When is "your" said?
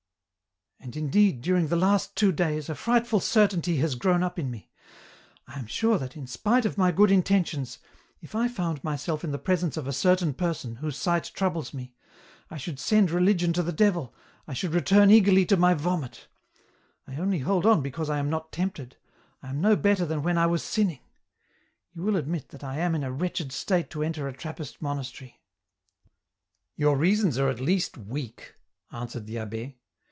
26.75-26.97